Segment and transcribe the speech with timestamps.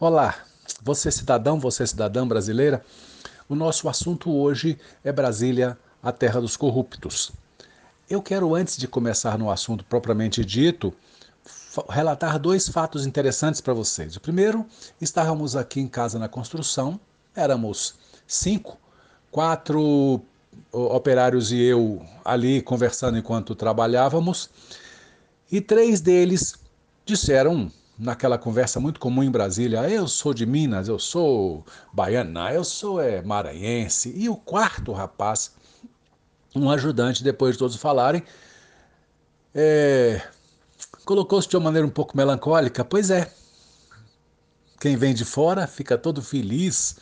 [0.00, 0.34] Olá,
[0.82, 2.84] você cidadão, você cidadã brasileira.
[3.48, 7.30] O nosso assunto hoje é Brasília, a terra dos corruptos.
[8.10, 10.92] Eu quero, antes de começar no assunto propriamente dito,
[11.88, 14.16] relatar dois fatos interessantes para vocês.
[14.16, 14.66] O primeiro,
[15.00, 16.98] estávamos aqui em casa na construção,
[17.32, 17.94] éramos
[18.26, 18.76] cinco,
[19.30, 20.20] quatro
[20.72, 24.50] operários e eu ali conversando enquanto trabalhávamos,
[25.52, 26.56] e três deles
[27.06, 32.64] disseram naquela conversa muito comum em Brasília, eu sou de Minas, eu sou baiana, eu
[32.64, 34.12] sou é, maranhense.
[34.16, 35.52] E o quarto rapaz,
[36.54, 38.22] um ajudante, depois de todos falarem,
[39.54, 40.20] é,
[41.04, 42.84] colocou-se de uma maneira um pouco melancólica.
[42.84, 43.30] Pois é,
[44.80, 46.96] quem vem de fora fica todo feliz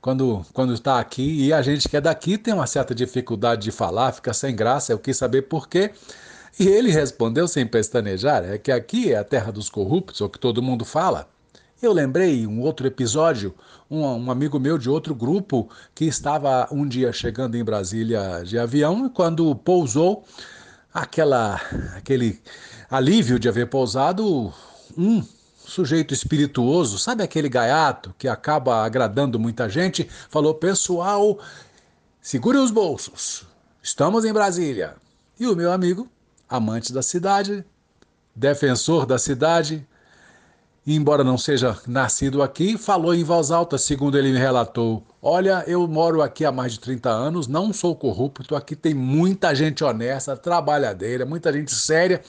[0.00, 3.70] quando quando está aqui e a gente que é daqui tem uma certa dificuldade de
[3.70, 4.92] falar, fica sem graça.
[4.92, 5.92] Eu quis saber por quê.
[6.58, 10.28] E ele respondeu sem pestanejar: é que aqui é a terra dos corruptos, é o
[10.28, 11.28] que todo mundo fala.
[11.82, 13.54] Eu lembrei um outro episódio,
[13.90, 18.58] um, um, amigo meu de outro grupo que estava um dia chegando em Brasília de
[18.58, 20.24] avião e quando pousou,
[20.92, 21.58] aquela,
[21.96, 22.38] aquele
[22.90, 24.52] alívio de haver pousado,
[24.94, 25.24] um
[25.56, 31.38] sujeito espirituoso, sabe aquele gaiato que acaba agradando muita gente, falou: pessoal,
[32.20, 33.46] segure os bolsos,
[33.82, 34.96] estamos em Brasília.
[35.38, 36.06] E o meu amigo
[36.50, 37.64] amante da cidade,
[38.34, 39.86] defensor da cidade,
[40.84, 45.86] embora não seja nascido aqui, falou em voz alta, segundo ele me relatou: Olha, eu
[45.86, 50.36] moro aqui há mais de 30 anos, não sou corrupto, aqui tem muita gente honesta,
[50.36, 52.20] trabalhadeira, muita gente séria,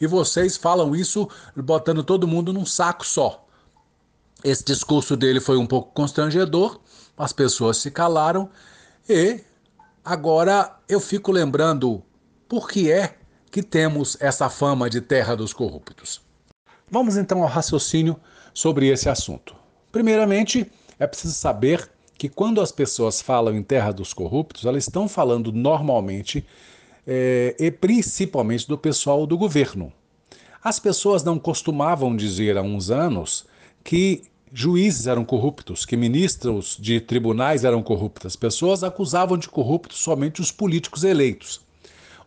[0.00, 3.44] e vocês falam isso botando todo mundo num saco só.
[4.42, 6.80] Esse discurso dele foi um pouco constrangedor,
[7.16, 8.48] as pessoas se calaram,
[9.08, 9.40] e
[10.04, 12.02] agora eu fico lembrando
[12.48, 13.16] por que é
[13.56, 16.20] que temos essa fama de terra dos corruptos.
[16.90, 18.20] Vamos então ao raciocínio
[18.52, 19.56] sobre esse assunto.
[19.90, 25.08] Primeiramente, é preciso saber que quando as pessoas falam em terra dos corruptos, elas estão
[25.08, 26.44] falando normalmente
[27.06, 29.90] é, e principalmente do pessoal do governo.
[30.62, 33.46] As pessoas não costumavam dizer há uns anos
[33.82, 38.26] que juízes eram corruptos, que ministros de tribunais eram corruptos.
[38.26, 41.62] As pessoas acusavam de corruptos somente os políticos eleitos.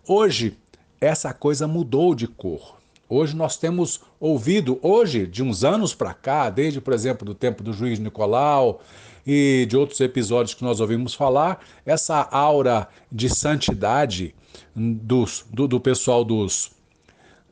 [0.08, 0.58] Hoje,
[1.00, 2.78] essa coisa mudou de cor.
[3.08, 7.64] Hoje nós temos ouvido, hoje, de uns anos para cá, desde, por exemplo, do tempo
[7.64, 8.82] do juiz Nicolau
[9.26, 14.36] e de outros episódios que nós ouvimos falar, essa aura de santidade
[14.76, 16.72] dos, do, do pessoal dos,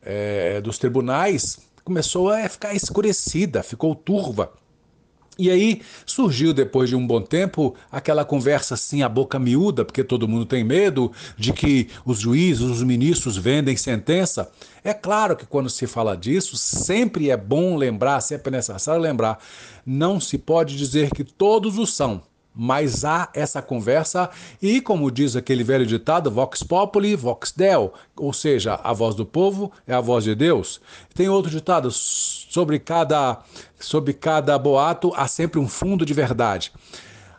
[0.04, 4.52] é, dos tribunais começou a ficar escurecida, ficou turva.
[5.38, 10.04] E aí surgiu, depois de um bom tempo, aquela conversa assim, a boca miúda, porque
[10.04, 14.50] todo mundo tem medo de que os juízes, os ministros vendem sentença.
[14.84, 19.40] É claro que quando se fala disso, sempre é bom lembrar, sempre é necessário lembrar,
[19.86, 22.24] não se pode dizer que todos o são
[22.58, 24.30] mas há essa conversa
[24.60, 29.26] e, como diz aquele velho ditado, vox populi, vox deo, ou seja, a voz do
[29.26, 30.82] povo é a voz de Deus.
[31.14, 33.40] Tem outro ditado, sobre cada,
[33.80, 36.72] sobre cada boato há sempre um fundo de verdade.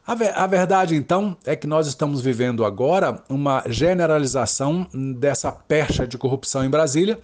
[0.06, 0.12] A,
[0.44, 4.86] a verdade, então, é que nós estamos vivendo agora uma generalização
[5.18, 7.18] dessa percha de corrupção em Brasília,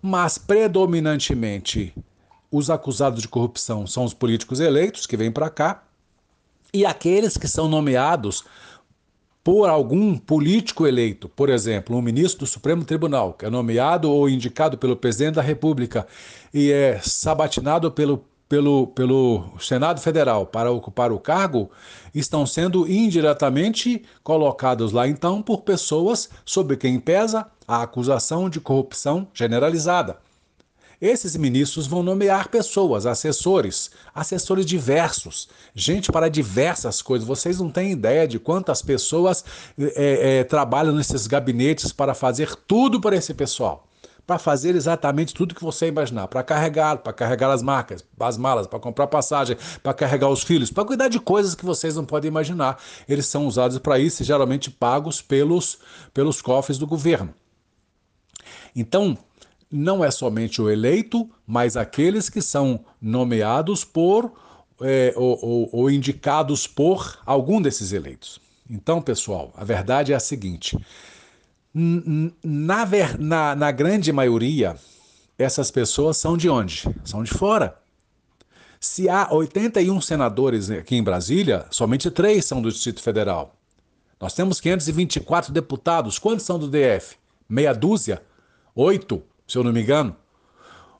[0.00, 1.94] mas predominantemente
[2.50, 5.82] os acusados de corrupção são os políticos eleitos que vêm para cá,
[6.72, 8.44] e aqueles que são nomeados
[9.44, 14.28] por algum político eleito, por exemplo, um ministro do Supremo Tribunal, que é nomeado ou
[14.28, 16.06] indicado pelo presidente da República
[16.54, 21.70] e é sabatinado pelo, pelo, pelo Senado Federal para ocupar o cargo,
[22.14, 29.26] estão sendo indiretamente colocados lá então por pessoas sobre quem pesa a acusação de corrupção
[29.34, 30.18] generalizada.
[31.02, 37.26] Esses ministros vão nomear pessoas, assessores, assessores diversos, gente para diversas coisas.
[37.26, 39.44] Vocês não têm ideia de quantas pessoas
[39.76, 43.88] é, é, trabalham nesses gabinetes para fazer tudo para esse pessoal
[44.24, 48.68] para fazer exatamente tudo que você imaginar, para carregar, para carregar as marcas, as malas,
[48.68, 52.28] para comprar passagem, para carregar os filhos, para cuidar de coisas que vocês não podem
[52.28, 52.78] imaginar.
[53.08, 55.80] Eles são usados para isso e geralmente pagos pelos,
[56.14, 57.34] pelos cofres do governo.
[58.76, 59.18] Então,
[59.72, 64.30] não é somente o eleito, mas aqueles que são nomeados por
[64.80, 68.40] é, ou, ou, ou indicados por algum desses eleitos.
[68.68, 70.78] Então, pessoal, a verdade é a seguinte:
[71.74, 72.86] na,
[73.18, 74.76] na, na grande maioria,
[75.38, 76.84] essas pessoas são de onde?
[77.04, 77.78] São de fora.
[78.78, 83.54] Se há 81 senadores aqui em Brasília, somente três são do Distrito Federal.
[84.20, 86.18] Nós temos 524 deputados.
[86.18, 87.16] Quantos são do DF?
[87.48, 88.22] Meia dúzia?
[88.74, 89.22] Oito?
[89.52, 90.16] Se eu não me engano.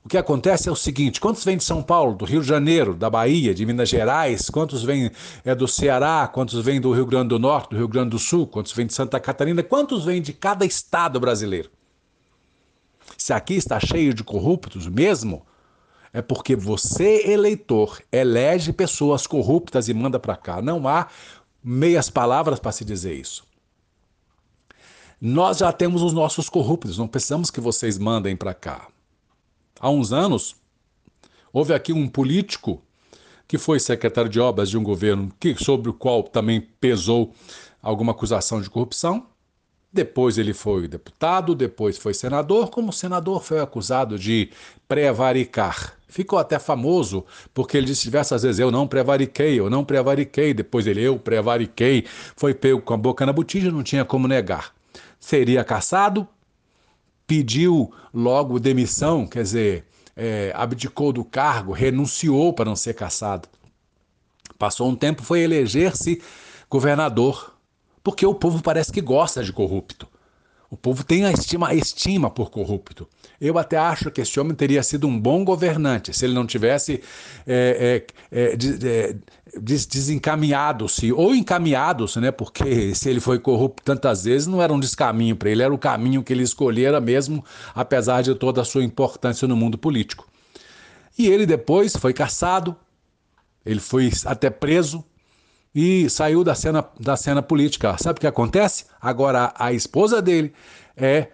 [0.04, 2.94] o que acontece é o seguinte: quantos vêm de São Paulo, do Rio de Janeiro,
[2.94, 4.50] da Bahia, de Minas Gerais?
[4.50, 5.10] Quantos vêm
[5.42, 6.28] é, do Ceará?
[6.28, 8.46] Quantos vêm do Rio Grande do Norte, do Rio Grande do Sul?
[8.46, 9.62] Quantos vêm de Santa Catarina?
[9.62, 11.70] Quantos vêm de cada estado brasileiro?
[13.16, 15.46] Se aqui está cheio de corruptos mesmo,
[16.12, 20.60] é porque você, eleitor, elege pessoas corruptas e manda para cá.
[20.60, 21.06] Não há
[21.64, 23.44] meias palavras para se dizer isso.
[25.24, 28.88] Nós já temos os nossos corruptos, não precisamos que vocês mandem para cá.
[29.78, 30.56] Há uns anos,
[31.52, 32.82] houve aqui um político
[33.46, 37.32] que foi secretário de obras de um governo que, sobre o qual também pesou
[37.80, 39.28] alguma acusação de corrupção.
[39.92, 42.68] Depois ele foi deputado, depois foi senador.
[42.70, 44.50] Como senador, foi acusado de
[44.88, 45.96] prevaricar.
[46.08, 47.24] Ficou até famoso
[47.54, 50.52] porque ele disse diversas vezes: Eu não prevariquei, eu não prevariquei.
[50.52, 52.06] Depois ele, eu prevariquei.
[52.34, 54.81] Foi pego com a boca na botija, não tinha como negar.
[55.22, 56.26] Seria caçado,
[57.28, 59.84] pediu logo demissão, quer dizer,
[60.16, 63.48] é, abdicou do cargo, renunciou para não ser caçado.
[64.58, 66.20] Passou um tempo, foi eleger-se
[66.68, 67.56] governador,
[68.02, 70.08] porque o povo parece que gosta de corrupto.
[70.72, 73.06] O povo tem a estima, a estima por corrupto.
[73.38, 77.02] Eu até acho que esse homem teria sido um bom governante se ele não tivesse
[77.46, 78.02] é,
[78.32, 79.16] é, é,
[79.60, 82.30] des, desencaminhado-se, ou encaminhado-se, né?
[82.30, 85.76] porque se ele foi corrupto tantas vezes, não era um descaminho para ele, era o
[85.76, 90.26] caminho que ele escolhera mesmo, apesar de toda a sua importância no mundo político.
[91.18, 92.74] E ele depois foi caçado,
[93.62, 95.04] ele foi até preso,
[95.74, 97.96] e saiu da cena, da cena política.
[97.98, 98.84] Sabe o que acontece?
[99.00, 100.52] Agora a esposa dele
[100.96, 101.28] é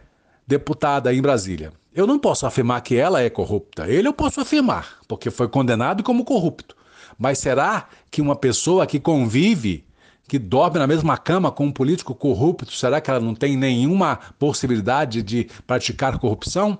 [0.46, 1.72] deputada em Brasília.
[1.94, 3.88] Eu não posso afirmar que ela é corrupta.
[3.88, 6.76] Ele eu posso afirmar, porque foi condenado como corrupto.
[7.18, 9.84] Mas será que uma pessoa que convive,
[10.28, 14.20] que dorme na mesma cama com um político corrupto, será que ela não tem nenhuma
[14.38, 16.78] possibilidade de praticar corrupção?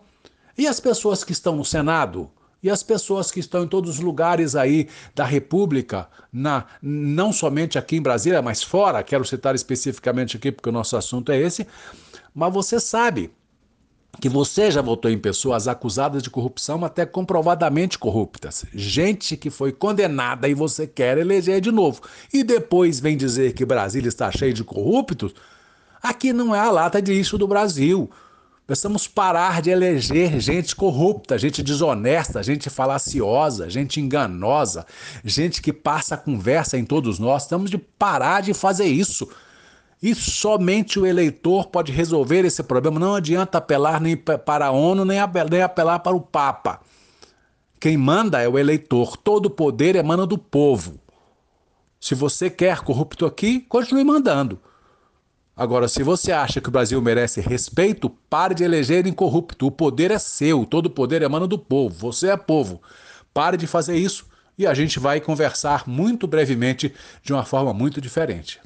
[0.56, 2.30] E as pessoas que estão no Senado?
[2.62, 7.78] E as pessoas que estão em todos os lugares aí da República, na, não somente
[7.78, 11.66] aqui em Brasília, mas fora, quero citar especificamente aqui porque o nosso assunto é esse,
[12.34, 13.30] mas você sabe
[14.20, 18.64] que você já votou em pessoas acusadas de corrupção, até comprovadamente corruptas.
[18.74, 22.00] Gente que foi condenada e você quer eleger de novo.
[22.32, 25.34] E depois vem dizer que Brasília está cheio de corruptos.
[26.02, 28.10] Aqui não é a lata de lixo do Brasil.
[28.68, 34.84] Precisamos parar de eleger gente corrupta, gente desonesta, gente falaciosa, gente enganosa,
[35.24, 37.46] gente que passa conversa em todos nós.
[37.46, 39.26] Temos de parar de fazer isso.
[40.02, 43.00] E somente o eleitor pode resolver esse problema.
[43.00, 46.78] Não adianta apelar nem para a ONU, nem apelar para o Papa.
[47.80, 49.16] Quem manda é o eleitor.
[49.16, 51.00] Todo poder emana do povo.
[51.98, 54.60] Se você quer corrupto aqui, continue mandando.
[55.58, 59.66] Agora, se você acha que o Brasil merece respeito, pare de eleger incorrupto.
[59.66, 61.96] O poder é seu, todo poder emana do povo.
[61.98, 62.80] Você é povo.
[63.34, 64.24] Pare de fazer isso
[64.56, 66.94] e a gente vai conversar muito brevemente
[67.24, 68.56] de uma forma muito diferente.